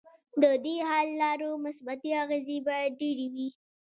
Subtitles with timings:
[0.41, 3.47] ددې حل لارو مثبتې اغیزې باید ډیرې وي.